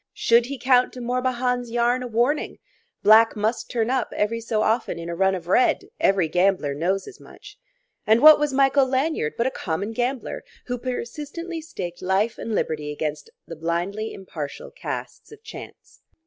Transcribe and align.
Should 0.15 0.47
he 0.47 0.57
count 0.57 0.93
De 0.93 0.99
Morbihan's 0.99 1.69
yarn 1.69 2.01
a 2.01 2.07
warning? 2.07 2.57
Black 3.03 3.35
must 3.35 3.69
turn 3.69 3.91
up 3.91 4.11
every 4.15 4.41
so 4.41 4.63
often 4.63 4.97
in 4.97 5.09
a 5.09 5.15
run 5.15 5.35
of 5.35 5.47
red: 5.47 5.89
every 5.99 6.27
gambler 6.27 6.73
knows 6.73 7.05
as 7.07 7.19
much. 7.19 7.59
And 8.07 8.19
what 8.19 8.39
was 8.39 8.51
Michael 8.51 8.87
Lanyard 8.87 9.33
but 9.37 9.45
a 9.45 9.51
common 9.51 9.91
gambler, 9.91 10.43
who 10.65 10.79
persistently 10.79 11.61
staked 11.61 12.01
life 12.01 12.39
and 12.39 12.55
liberty 12.55 12.91
against 12.91 13.29
the 13.45 13.55
blindly 13.55 14.11
impartial 14.11 14.71
casts 14.71 15.31
of 15.31 15.43
Chance? 15.43 16.01